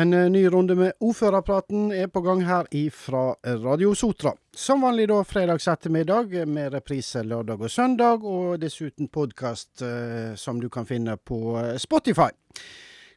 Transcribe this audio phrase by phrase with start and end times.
[0.00, 4.32] En eh, ny runde med ordførerpraten er på gang her ifra Radio Sotra.
[4.56, 10.62] Som vanlig da fredags ettermiddag, med reprise lørdag og søndag, og dessuten podkast eh, som
[10.62, 12.30] du kan finne på eh, Spotify.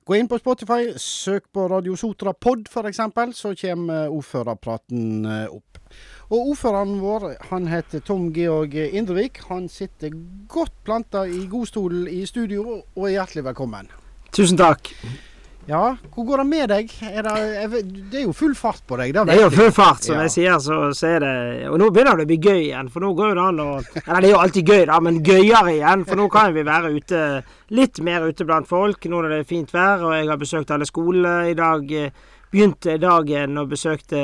[0.03, 3.03] Gå inn på Spotify, søk på Radio Sotra pod f.eks.,
[3.39, 5.83] så kommer ordførerpraten eh, opp.
[6.33, 9.45] Og ordføreren vår, han heter Tom Georg Indrevik.
[9.47, 10.11] Han sitter
[10.51, 13.93] godt planta i godstolen i studio, og er hjertelig velkommen.
[14.35, 14.91] Tusen takk.
[15.65, 16.89] Ja, hvor går det med deg?
[17.07, 19.13] Er det, det, er jo full fart på deg.
[19.15, 20.25] Det, er jo full fart, som ja.
[20.25, 20.57] jeg sier.
[20.59, 22.89] Så, så, er det Og nå begynner det å bli gøy igjen.
[22.91, 25.75] For nå går det an å Eller det er jo alltid gøy, da, men gøyere
[25.77, 26.03] igjen.
[26.09, 27.23] For nå kan vi være ute
[27.79, 29.07] litt mer ute blant folk.
[29.07, 31.95] Nå når det er fint vær, og jeg har besøkt alle skolene i dag.
[32.53, 34.19] Begynte dagen og besøkte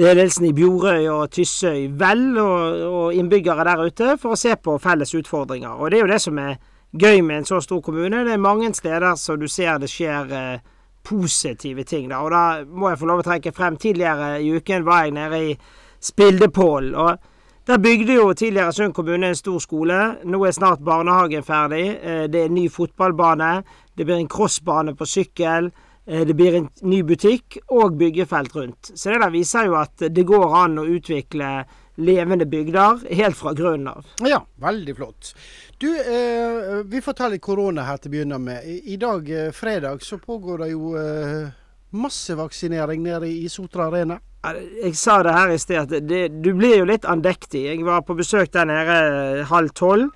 [0.00, 4.80] ledelsen i Bjorøy og Tyssøy vel, og, og innbyggere der ute, for å se på
[4.82, 5.76] felles utfordringer.
[5.76, 6.56] Og det er jo det som er
[6.92, 8.24] gøy med en så stor kommune.
[8.24, 10.62] Det er mange steder så du ser det skjer eh,
[11.06, 12.08] positive ting.
[12.10, 12.22] Da.
[12.24, 13.76] Og da må jeg få lov å trekke frem.
[13.80, 15.58] Tidligere i uken var jeg nede i
[16.00, 16.94] Spildepål.
[16.94, 17.18] og
[17.66, 19.98] der bygde jo tidligere Sund kommune en stor skole.
[20.24, 21.84] Nå er snart barnehagen ferdig.
[22.02, 23.62] Eh, det er en ny fotballbane.
[23.96, 25.70] Det blir en crossbane på sykkel.
[26.06, 28.90] Eh, det blir en ny butikk og byggefelt rundt.
[28.94, 31.50] Så det der viser jo at det går an å utvikle
[31.96, 34.06] levende bygder helt fra grunnen av.
[34.24, 35.34] Ja, veldig flott.
[35.78, 38.64] Du, eh, vi får ta litt korona her til å begynne med.
[38.64, 41.50] I, dag, eh, fredag, så pågår det jo eh,
[41.90, 44.20] massevaksinering nede i Sotra Arena.
[44.40, 47.66] Jeg sa det her i sted, at det, du blir jo litt andektig.
[47.66, 50.08] Jeg var på besøk der nede eh, halv tolv.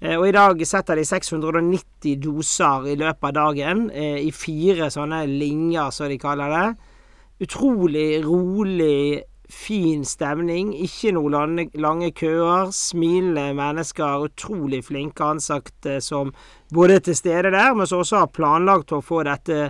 [0.00, 4.90] Eh, og i dag setter de 690 doser i løpet av dagen, eh, i fire
[4.94, 6.66] sånne linjer, som de kaller det.
[7.48, 10.72] Utrolig rolig fin stemning.
[10.84, 12.70] Ikke noen lange køer.
[12.74, 14.28] Smilende mennesker.
[14.28, 16.32] Utrolig flinke ansatte som
[16.74, 19.68] både er til stede der, men som også har planlagt å få dette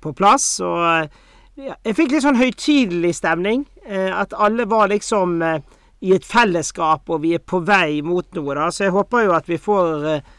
[0.00, 0.48] på plass.
[0.64, 1.08] Og
[1.56, 3.66] ja, jeg fikk litt sånn høytidelig stemning.
[3.86, 5.60] Eh, at alle var liksom eh,
[6.04, 8.68] i et fellesskap, og vi er på vei mot noe, da.
[8.70, 10.34] Så jeg håper jo at vi får eh,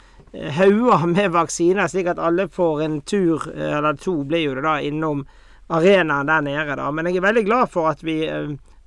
[0.59, 4.77] hauger med vaksiner, slik at alle får en tur, eller to blir jo det da,
[4.85, 5.25] innom
[5.73, 6.91] arenaen der nede, da.
[6.93, 8.21] Men jeg er veldig glad for at vi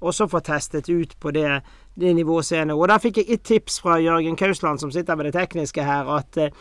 [0.00, 1.60] og så få testet ut på det,
[1.94, 2.76] det nivået som er nå.
[2.78, 6.08] Og der fikk jeg et tips fra Jørgen Kausland, som sitter med det tekniske her,
[6.16, 6.54] at eh,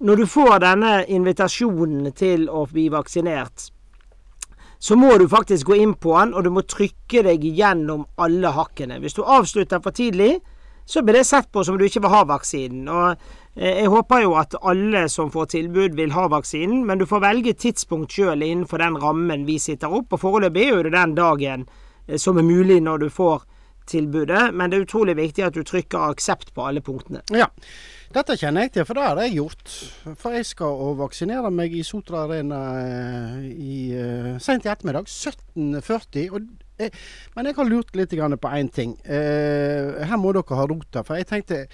[0.00, 3.70] når du får denne invitasjonen til å bli vaksinert,
[4.78, 8.52] så må du faktisk gå inn på den, og du må trykke deg gjennom alle
[8.52, 9.00] hakkene.
[9.00, 10.36] Hvis du avslutter for tidlig,
[10.86, 12.84] så blir det sett på som du ikke vil ha vaksinen.
[12.92, 13.08] Og
[13.56, 17.24] eh, jeg håper jo at alle som får tilbud, vil ha vaksinen, men du får
[17.24, 20.12] velge tidspunkt sjøl innenfor den rammen vi sitter opp.
[20.12, 21.66] Og foreløpig er jo det den dagen
[22.16, 23.44] som er mulig når du får
[23.86, 27.22] tilbudet, men det er utrolig viktig at du trykker aksept på alle punktene.
[27.34, 27.48] Ja,
[28.14, 29.74] dette kjenner jeg til, for det har jeg gjort.
[30.18, 35.10] For jeg skal å vaksinere meg i Sotra Arena eh, i, uh, sent i ettermiddag.
[35.10, 36.30] 17.40.
[36.34, 36.48] Og,
[36.82, 36.94] eh,
[37.36, 38.96] men jeg har lurt litt på én ting.
[39.04, 41.04] Eh, her må dere ha rota.
[41.06, 41.66] For jeg tenkte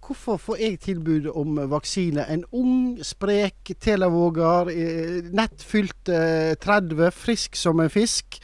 [0.00, 2.24] hvorfor får jeg tilbud om vaksine?
[2.26, 8.40] En ung, sprek telavåger, eh, nettfylt eh, 30, frisk som en fisk.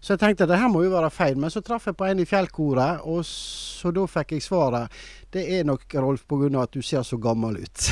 [0.00, 1.36] Så jeg tenkte at det her må jo være feil.
[1.36, 5.00] Men så traff jeg på en i fjellkoret, og så da fikk jeg svaret.
[5.30, 6.48] Det er nok, Rolf, pga.
[6.62, 7.84] at du ser så gammel ut.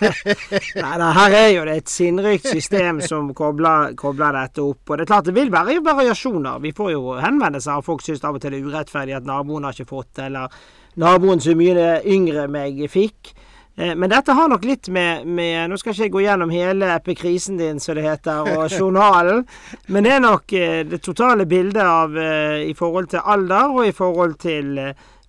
[0.84, 4.84] Nei da, her er jo det et sinnrikt system som kobler, kobler, dette opp.
[4.86, 6.62] Og det er klart det vil være variasjoner.
[6.62, 9.66] Vi får jo henvendelser av folk syns av og til det er urettferdig at naboen
[9.66, 10.54] har ikke fått, eller
[11.02, 13.34] naboen så mye yngre meg fikk.
[13.80, 16.92] Eh, men dette har nok litt med, med, Nå skal ikke jeg gå gjennom hele
[16.98, 19.46] epikrisen din, som det heter, og journalen.
[19.88, 23.86] Men det er nok eh, det totale bildet av eh, i forhold til alder og
[23.88, 24.76] i forhold til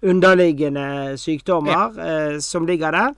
[0.02, 2.40] underliggende sykdommer ja.
[2.42, 3.12] som ligger der.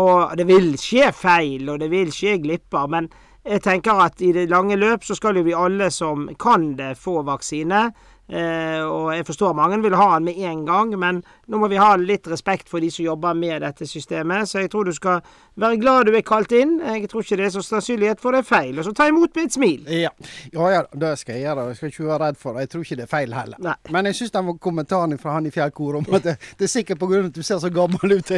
[0.00, 2.86] Og det vil skje feil, og det vil skje glipper.
[2.88, 3.10] Men
[3.44, 6.94] jeg tenker at i det lange løp så skal jo vi alle som kan det,
[6.96, 7.90] få vaksine.
[8.32, 11.78] Eh, og jeg forstår mange vil ha den med en gang, men nå må vi
[11.80, 14.48] ha litt respekt for de som jobber med dette systemet.
[14.48, 15.22] Så jeg tror du skal
[15.58, 16.76] være glad du er kalt inn.
[16.80, 18.78] Jeg tror ikke det er så sannsynlighet for det er feil.
[18.78, 19.88] Og så ta imot med et smil.
[19.90, 20.12] Ja,
[20.52, 21.66] ja, ja det skal jeg gjøre.
[21.72, 22.66] Jeg skal ikke være redd for det.
[22.66, 23.62] Jeg tror ikke det er feil heller.
[23.66, 23.76] Nei.
[23.96, 26.72] Men jeg syns den var kommentaren fra han i Fjellkor om at det, det er
[26.72, 27.24] sikkert pga.
[27.26, 28.32] at du ser så gammel ut.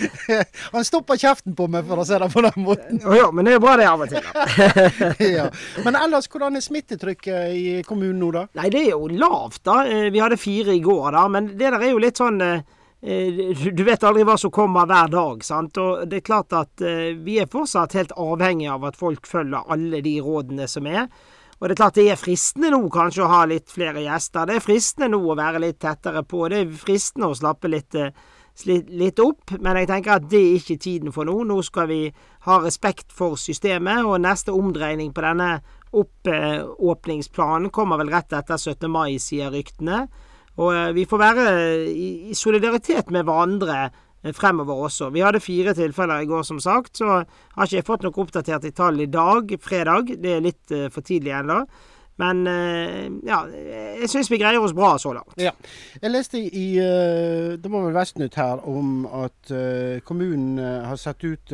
[0.74, 3.00] han stopper kjeften på meg, for å se det på den måten.
[3.14, 4.26] Ja, men det er bra det av og til.
[5.38, 5.46] ja.
[5.86, 8.44] Men ellers, hvordan er smittetrykket i kommunen nå, da?
[8.58, 9.80] Nei, det er jo lavt, da.
[9.86, 11.24] Eh, vi hadde fire i går, da.
[11.30, 12.64] Men det der er jo litt sånn eh,
[13.02, 15.44] eh, du vet aldri hva som kommer hver dag.
[15.44, 15.78] sant?
[15.78, 16.84] Og det er klart at
[17.24, 21.08] vi er fortsatt helt avhengig av at folk følger alle de rådene som er.
[21.60, 24.46] Og det er klart det er fristende nå kanskje å ha litt flere gjester.
[24.48, 26.48] Det er fristende nå å være litt tettere på.
[26.50, 27.94] Det er fristende å slappe litt
[28.62, 31.42] litt opp, men jeg tenker at det er ikke tiden for nå.
[31.44, 32.12] Nå skal vi
[32.46, 35.58] ha respekt for systemet, og neste omdreining på denne
[35.94, 38.90] oppåpningsplanen kommer vel rett etter 17.
[38.90, 40.06] mai, sier ryktene.
[40.60, 41.46] Og eh, vi får være
[41.90, 45.10] i solidaritet med hverandre eh, fremover også.
[45.14, 48.68] Vi hadde fire tilfeller i går, som sagt, så har ikke jeg fått noe oppdatert
[48.68, 50.14] i tall i dag, fredag.
[50.22, 51.64] Det er litt uh, for tidlig ennå.
[52.22, 53.40] Men uh, ja,
[53.98, 55.34] jeg syns vi greier oss bra så langt.
[55.40, 55.50] Ja.
[55.98, 59.52] Jeg leste i uh, Det var vel Vestnytt her om at
[60.06, 61.52] kommunen har satt ut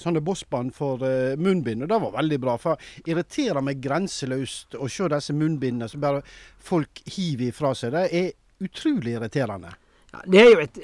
[0.00, 1.02] sånne bossbånd for
[1.40, 2.56] munnbind, og det var veldig bra.
[2.60, 6.24] For det irriterer meg grenseløst å se disse munnbindene som bare
[6.58, 7.94] folk hiver ifra seg.
[7.94, 8.32] Det er
[8.64, 9.72] utrolig irriterende.
[10.12, 10.78] Ja, det er jo et,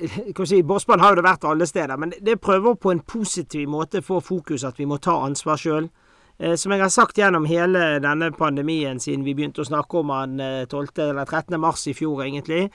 [0.48, 4.02] si, Bossband har jo det vært alle steder, men det prøver på en positiv måte
[4.02, 5.90] å få fokus at vi må ta ansvar sjøl.
[6.38, 10.12] Eh, som jeg har sagt gjennom hele denne pandemien siden vi begynte å snakke om
[10.12, 10.88] den 12.
[10.98, 11.58] Eh, eller 13.
[11.60, 12.68] mars i fjor, egentlig,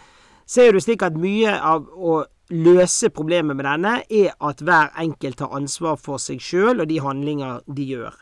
[0.49, 4.91] så er det slik at mye av å løse problemet med denne, er at hver
[4.99, 8.17] enkelt tar ansvar for seg sjøl og de handlinger de gjør.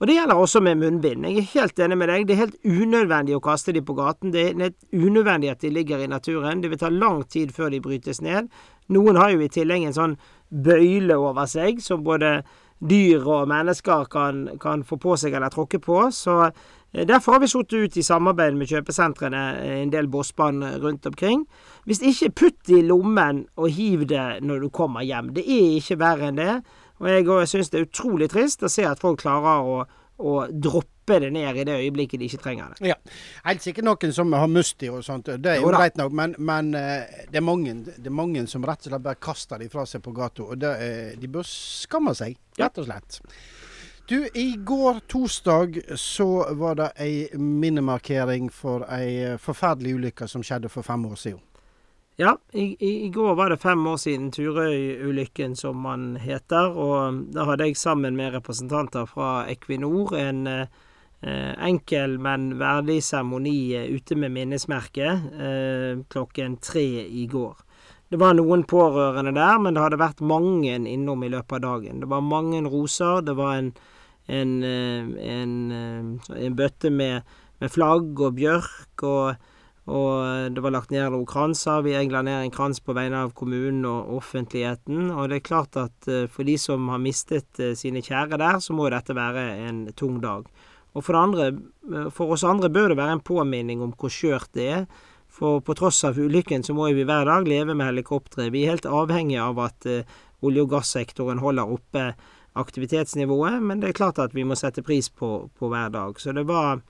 [0.00, 1.24] Og Det gjelder også med munnbind.
[1.24, 2.26] Jeg er helt enig med deg.
[2.26, 4.32] Det er helt unødvendig å kaste de på gaten.
[4.34, 6.60] Det er unødvendig at de ligger i naturen.
[6.60, 8.50] Det vil ta lang tid før de brytes ned.
[8.88, 10.16] Noen har jo i tillegg en sånn
[10.50, 12.42] bøyle over seg som både
[12.80, 16.00] dyr og mennesker kan, kan få på seg eller tråkke på.
[16.14, 20.64] Så eh, Derfor har vi satt ut i samarbeid med kjøpesentrene eh, en del bossbånd
[20.84, 21.46] rundt omkring.
[21.84, 25.34] Hvis ikke, putt det i lommen og hiv det når du kommer hjem.
[25.36, 26.54] Det er ikke verre enn det.
[27.02, 29.78] Og jeg syns det er utrolig trist å se at folk klarer å,
[30.22, 32.88] å droppe det ned i det øyeblikket de ikke trenger det.
[32.92, 32.96] Ja,
[33.44, 36.72] Helt sikkert noen som har musti og sånt, det er jo greit nok, men, men
[36.74, 39.86] uh, det, er mange, det, er mange, som rett og slett bare kaster de fra
[39.88, 40.48] seg på gata.
[40.48, 43.20] Og det, uh, de bør skamme seg, rett og slett.
[44.08, 46.28] Du, i går torsdag så
[46.60, 51.40] var det ei minnemarkering for ei forferdelig ulykke som skjedde for fem år siden.
[52.16, 56.76] Ja, i, i, går var det fem år siden Turøy-ulykken, som man heter.
[56.78, 60.68] Og da hadde jeg sammen med representanter fra Equinor en eh,
[61.24, 67.54] enkel, men verdig seremoni eh, ute med minnesmerket eh, klokken tre i går.
[68.12, 72.02] Det var noen pårørende der, men det hadde vært mange innom i løpet av dagen.
[72.02, 73.24] Det var mange roser.
[73.24, 73.72] Det var en,
[74.28, 77.24] en, eh, en, eh, en bøtte med,
[77.60, 79.02] med flagg og bjørk.
[79.02, 79.50] og
[79.84, 81.82] og det var lagt ned noen kranser.
[81.84, 85.10] Vi egla ned en krans på vegne av kommunen og offentligheten.
[85.12, 88.88] Og det er klart at for de som har mistet sine kjære der, så må
[88.88, 90.48] dette være en tung dag.
[90.94, 91.50] Og for, andre,
[91.90, 94.86] uh, for oss andre bør det være en påminning om hvor skjørt det er.
[95.34, 98.52] For på tross av ulykken så må vi hver dag leve med helikoptre.
[98.54, 99.88] Vi er helt avhengige av at
[100.44, 102.04] olje- og gassektoren holder oppe
[102.54, 106.20] aktivitetsnivået, men det er klart at vi må sette pris på, på hver dag.
[106.22, 106.84] Så det var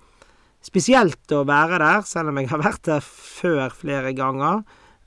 [0.64, 4.60] spesielt å være der, selv om jeg har vært der før flere ganger.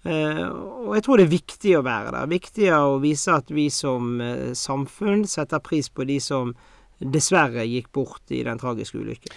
[0.08, 0.48] Uh,
[0.88, 2.32] og jeg tror det er viktig å være der.
[2.32, 4.18] Viktig å vise at vi som
[4.58, 6.56] samfunn setter pris på de som
[7.00, 9.34] dessverre gikk bort i den tragiske ulykken.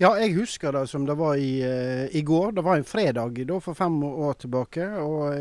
[0.00, 2.54] Ja, jeg husker det som det var i, uh, i går.
[2.56, 4.86] Det var en fredag da, for fem år tilbake.
[5.00, 5.34] og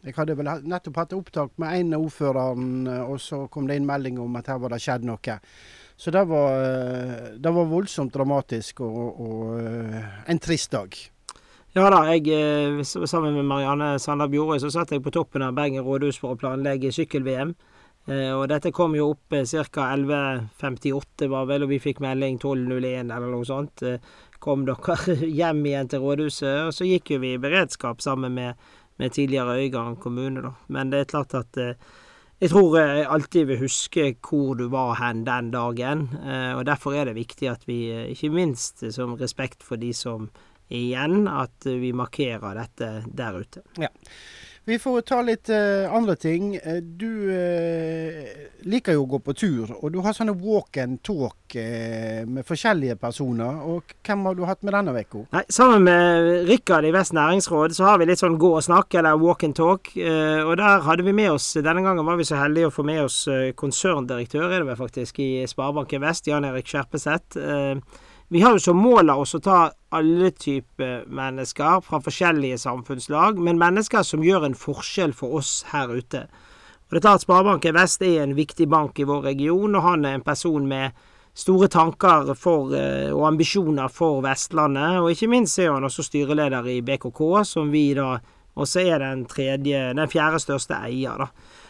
[0.00, 3.88] jeg hadde vel nettopp hatt opptak med en av ordførerne, og så kom det inn
[3.88, 5.36] melding om at her var det skjedd noe.
[6.00, 10.96] Så det var, eh, det var voldsomt dramatisk og, og, eh, en trist dag.
[11.76, 15.52] Ja da, jeg eh, sammen med Marianne Sander Bjorøy så satt jeg på toppen av
[15.54, 17.52] Bergen rådhus for å planlegge sykkel-VM.
[18.10, 19.84] Og dette kom jo opp ca.
[19.94, 23.84] 11.58 var vel, og vi fikk melding 12.01 eller noe sånt.
[24.42, 24.96] Kom dere
[25.38, 26.56] hjem igjen til rådhuset?
[26.66, 28.58] Og så gikk jo vi i beredskap sammen med,
[28.98, 30.54] med tidligere Øygarden kommune, da.
[30.74, 31.60] Men det er klart at
[32.40, 36.94] jeg tror jeg alltid vil huske hvor du var hen den dagen, eh, og derfor
[36.96, 40.30] er det viktig at vi, eh, ikke minst som respekt for de som
[40.70, 43.60] er igjen, at vi markerer dette der ute.
[43.76, 43.90] Ja.
[44.64, 46.52] Vi får ta litt uh, andre ting.
[46.82, 48.24] Du uh,
[48.68, 52.44] liker jo å gå på tur, og du har sånne walk and talk uh, med
[52.46, 53.62] forskjellige personer.
[53.64, 55.24] og Hvem har du hatt med denne uka?
[55.48, 59.16] Sammen med Rikard i Vest næringsråd så har vi litt sånn gå og snakke, eller
[59.22, 59.94] walk and talk.
[59.96, 63.02] og der hadde vi med oss Denne gangen var vi så heldige å få med
[63.06, 63.24] oss
[63.56, 67.40] konserndirektør, er det vel faktisk, i Sparebanken Vest, Jan Erik Skjerpeseth.
[68.32, 69.58] Vi har jo som mål av oss å ta
[69.90, 75.90] alle typer mennesker fra forskjellige samfunnslag, men mennesker som gjør en forskjell for oss her
[75.90, 76.20] ute.
[76.30, 80.06] Og det er klart Sparebanken Vest er en viktig bank i vår region, og han
[80.06, 80.94] er en person med
[81.34, 85.00] store tanker for, eh, og ambisjoner for Vestlandet.
[85.02, 88.20] Og ikke minst er han også styreleder i BKK, som vi da
[88.56, 91.18] også er den, tredje, den fjerde største eier.
[91.18, 91.26] da.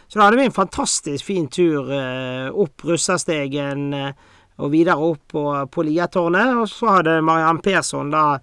[0.07, 4.13] Så da hadde vi en fantastisk fin tur eh, opp Russerstegen.
[4.61, 6.57] Eh, og videre opp på, på Liatårnet.
[6.61, 8.39] Og så hadde Mariann Persson da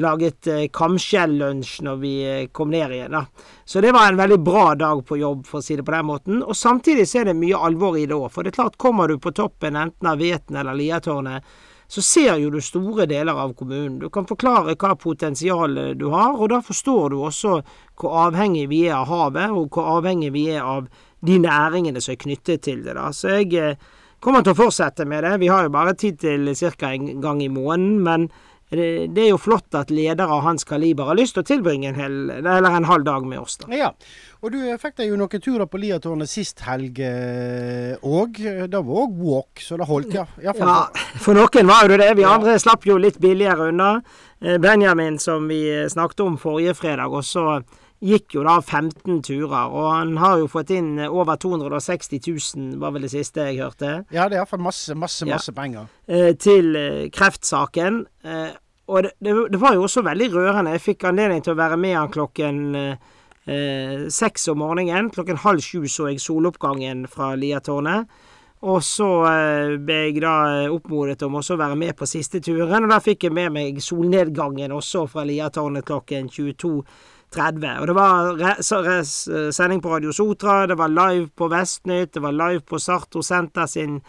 [0.00, 3.12] laget eh, kamskjellunsj når vi eh, kom ned igjen.
[3.12, 3.24] da.
[3.64, 6.06] Så det var en veldig bra dag på jobb, for å si det på den
[6.06, 6.42] måten.
[6.42, 8.30] Og samtidig så er det mye alvor i det òg.
[8.32, 11.58] For det er klart, kommer du på toppen enten av Veten eller Liatårnet,
[11.90, 13.96] så ser jo du store deler av kommunen.
[13.98, 17.56] Du kan forklare hva potensialet du har, og da forstår du også
[17.98, 20.86] hvor avhengig vi er av havet, og hvor avhengig vi er av
[21.26, 22.94] de næringene som er knyttet til det.
[22.94, 23.08] da.
[23.10, 25.38] Så jeg eh, kommer til å fortsette med det.
[25.42, 26.92] Vi har jo bare tid til ca.
[26.92, 28.30] en gang i måneden, men
[28.70, 31.96] det, er jo flott at ledere av hans kaliber har lyst til å tilbringe en,
[31.98, 33.56] hel, eller en halv dag med oss.
[33.58, 33.66] da.
[33.74, 33.88] Ja,
[34.44, 38.38] og du fikk deg jo noen turer på Liatårnet sist helg òg.
[38.38, 40.28] Eh, det var òg walk, så det holdt, ja.
[40.44, 40.54] ja.
[41.18, 42.12] For noen var jo det.
[42.20, 43.90] Vi andre slapp jo litt billigere unna.
[44.38, 47.64] Eh, Benjamin, som vi snakket om forrige fredag, også
[48.00, 52.94] gikk jo da 15 turer, og han har jo fått inn over 260 000, var
[52.94, 53.92] vel det siste jeg hørte.
[54.08, 55.36] Ja, det er iallfall masse, masse, ja.
[55.36, 55.90] masse penger.
[56.08, 58.02] Eh, til eh, kreftsaken.
[58.24, 58.50] Eh,
[58.90, 60.74] og det, det, det, var jo også veldig rørende.
[60.78, 65.12] Jeg fikk anledning til å være med han klokken eh, seks om morgenen.
[65.12, 68.08] Klokken halv sju så jeg soloppgangen fra Liatårnet.
[68.60, 69.06] Og så
[69.80, 70.34] ble jeg da
[70.68, 73.78] oppmodet om også å være med på siste turen, og da fikk jeg med meg
[73.80, 76.74] solnedgangen også fra Liatårnet klokken 22.
[77.34, 77.76] 30.
[77.80, 78.62] Og det var
[79.52, 83.70] sending på Radio Sotra, det var live på Vestnytt, det var live på Sarto Senter
[83.70, 84.00] sin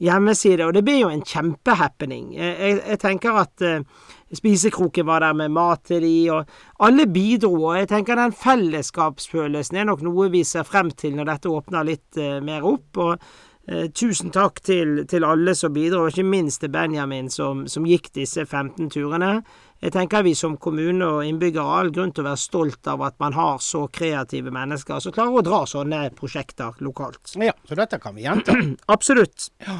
[0.00, 2.32] hjemmeside, og det blir jo en kjempehappening.
[2.36, 6.48] Jeg, jeg, tenker at uh, Spisekroken var der med mat til de, og
[6.86, 11.32] alle bidro, og jeg tenker den fellesskapsfølelsen er nok noe vi ser frem til når
[11.34, 12.96] dette åpner litt uh, mer opp.
[12.96, 17.66] og uh, Tusen takk til, til, alle som bidro, og ikke minst til Benjamin som,
[17.68, 19.40] som gikk disse 15 turene.
[19.80, 23.00] Jeg tenker vi som kommune og innbyggere har all grunn til å være stolt av
[23.06, 27.32] at man har så kreative mennesker som klarer å dra sånne prosjekter lokalt.
[27.40, 28.58] Ja, så dette kan vi gjenta.
[28.94, 29.48] Absolutt.
[29.64, 29.78] Ja.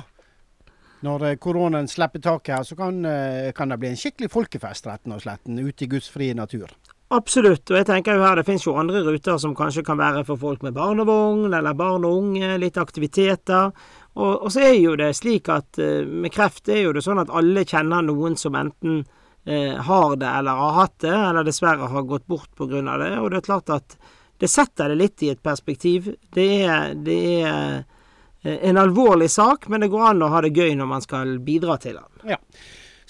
[1.05, 4.89] Når eh, koronaen slipper taket her, så kan, eh, kan, det bli en skikkelig folkefest
[4.89, 6.73] retten og sletten, ute i Guds frie natur.
[7.13, 10.25] Absolutt, og jeg tenker jo her det finnes jo andre ruter som kanskje kan være
[10.25, 13.73] for folk med barnevogn, eller barn og unge, litt aktiviteter.
[14.17, 17.21] Og, og så er jo det slik at uh, med kreft er jo det sånn
[17.21, 21.87] at alle kjenner noen som enten eh, har det eller har hatt det, eller dessverre
[21.89, 22.83] har gått bort pga.
[23.01, 23.13] det.
[23.19, 23.97] Og det er klart at
[24.41, 26.15] det setter det litt i et perspektiv.
[26.33, 27.83] Det er, det er
[28.43, 31.35] eh, en alvorlig sak, men det går an å ha det gøy når man skal
[31.45, 32.31] bidra til den.
[32.33, 32.39] Ja.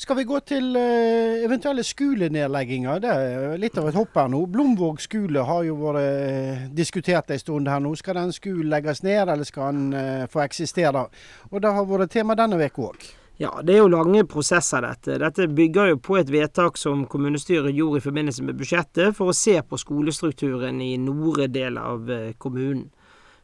[0.00, 3.02] Skal vi gå til uh, eventuelle skolenedlegginger?
[3.04, 4.40] Det er litt av et hopp her nå.
[4.49, 7.92] Blomvåg skole har jo vært diskutert en stund her nå.
[8.00, 11.04] Skal den skolen legges ned, eller skal den få eksistere?
[11.52, 13.10] Og Det har vært tema denne uka òg.
[13.40, 15.14] Ja, det er jo lange prosesser, dette.
[15.16, 19.37] Dette bygger jo på et vedtak som kommunestyret gjorde i forbindelse med budsjettet, for å
[19.37, 22.90] se på skolestrukturen i nordre del av eh, kommunen.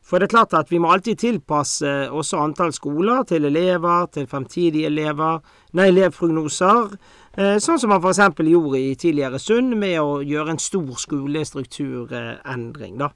[0.05, 4.29] For det er klart at vi må alltid tilpasse også antall skoler til elever, til
[4.29, 5.41] fremtidige elever,
[5.73, 6.93] nei, elevprognoser.
[7.33, 8.21] Eh, sånn som man f.eks.
[8.37, 13.09] gjorde i tidligere Sund, med å gjøre en stor skolestrukturendring, da.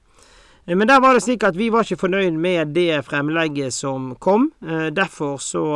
[0.65, 4.15] Eh, men der var det slik at vi var ikke fornøyd med det fremlegget som
[4.17, 4.49] kom.
[4.97, 5.67] Derfor så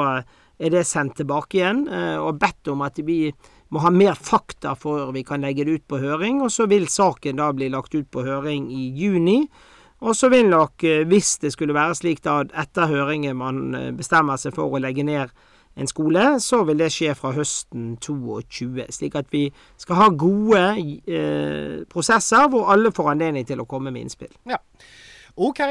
[0.64, 3.28] er det sendt tilbake igjen, eh, og bedt om at vi
[3.74, 6.42] må ha mer fakta før vi kan legge det ut på høring.
[6.44, 9.42] Og så vil saken da bli lagt ut på høring i juni.
[10.04, 13.90] Og så vil nok, eh, hvis det skulle være slik da etter høringen man eh,
[13.96, 15.32] bestemmer seg for å legge ned
[15.76, 18.84] en skole, så vil det skje fra høsten 22.
[18.94, 19.48] Slik at vi
[19.80, 20.62] skal ha gode
[21.08, 24.30] eh, prosesser hvor alle får anledning til å komme med innspill.
[24.46, 24.60] Ja.
[25.34, 25.64] OK,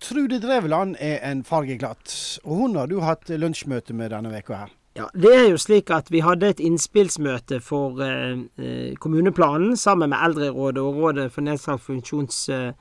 [0.00, 4.70] Trude Drevland er en fargeklatt, og hun har du hatt lunsjmøte med denne veka her.
[4.96, 10.10] Ja, Det er jo slik at vi hadde et innspillsmøte for eh, eh kommuneplanen sammen
[10.10, 12.72] med Eldrerådet og Rådet for nedsatt funksjons, eh,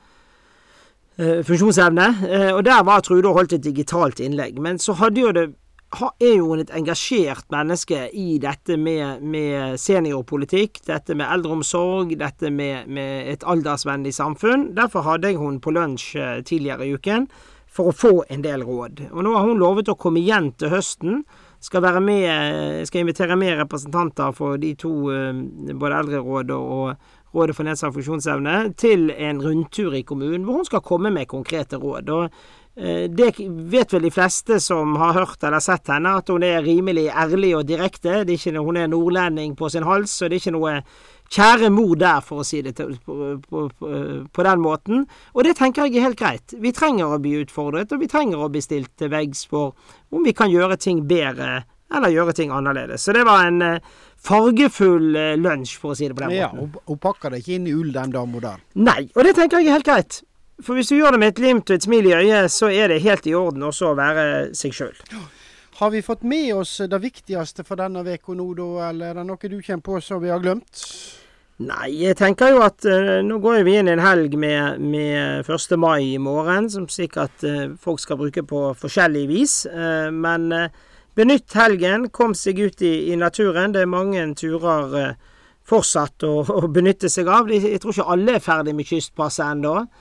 [1.18, 2.08] eh, funksjonsevne.
[2.27, 4.60] Eh, og Der var Trude og holdt et digitalt innlegg.
[4.60, 5.56] Men så hadde jo det
[5.92, 12.88] er jo et engasjert menneske i dette med, med seniorpolitikk, dette med eldreomsorg, dette med,
[12.88, 14.70] med, et aldersvennlig samfunn.
[14.78, 17.28] Derfor hadde jeg hun på lunsj eh, tidligere i uken
[17.72, 19.06] for å få en del råd.
[19.12, 21.24] Og nå har hun lovet å komme igjen til høsten.
[21.62, 25.44] Skal, med, eh, skal invitere med representanter for de to, eh,
[25.76, 26.96] både Eldrerådet og
[27.32, 31.80] Rådet for nedsatt funksjonsevne, til en rundtur i kommunen, hvor hun skal komme med konkrete
[31.80, 32.10] råd.
[32.12, 33.34] Og det
[33.72, 37.50] vet vel de fleste som har hørt eller sett henne, at hun er rimelig ærlig
[37.58, 38.22] og direkte.
[38.24, 40.78] Det er ikke, hun er nordlending på sin hals, og det er ikke noe
[41.32, 43.92] kjære mor der, for å si det på, på, på,
[44.34, 45.06] på, den måten.
[45.36, 46.56] Og det tenker jeg er helt greit.
[46.60, 49.75] Vi trenger å bli utfordret, og vi trenger å bli stilt til veggs for
[50.12, 51.62] om vi kan gjøre ting bedre
[51.92, 53.04] eller gjøre ting annerledes.
[53.04, 56.72] Så det var en uh, fargefull uh, lunsj, for å si det på den måten.
[56.72, 58.62] Ja, Hun pakker det ikke inn i ull, den dama der.
[58.80, 60.22] Nei, og det tenker jeg er helt greit.
[60.65, 62.91] For hvis du gjør det med et glimt og et smil i øyet, så er
[62.91, 64.25] det helt i orden også å være
[64.58, 65.00] seg sjøl.
[65.82, 69.25] Har vi fått med oss det viktigste for denne uka nå, da, eller er det
[69.25, 70.84] noe du kommer på som vi har glemt?
[71.62, 75.50] Nei, jeg tenker jo at uh, nå går vi inn i en helg med, med
[75.50, 75.75] 1.
[75.77, 79.56] mai i morgen, som sikkert uh, folk skal bruke på forskjellig vis.
[79.70, 80.50] Uh, men
[81.18, 83.75] benytt helgen, kom seg ut i, i naturen.
[83.75, 85.13] Det er mange turer
[85.68, 87.51] fortsatt å, å, benytte seg av.
[87.51, 89.75] Jeg tror ikke alle er ferdig med kystpasset ennå.